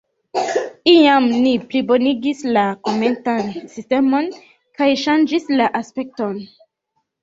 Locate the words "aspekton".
5.85-6.47